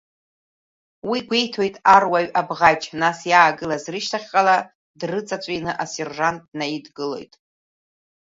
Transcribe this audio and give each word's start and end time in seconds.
Уи 1.09 1.19
гәеиҭоит 1.27 1.75
аруаҩ 1.95 2.27
Абӷаџь, 2.39 2.85
нас 3.01 3.19
иаагылаз 3.31 3.83
рышьҭахьҟала 3.93 4.55
дрыҵаҵәины, 4.99 5.71
асержант 5.83 6.41
днаидгылоит. 6.49 7.33